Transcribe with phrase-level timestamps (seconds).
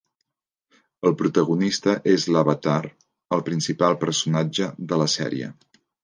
[1.07, 2.79] El protagonista és l'Avatar,
[3.37, 5.51] el principal personatge de la sèrie.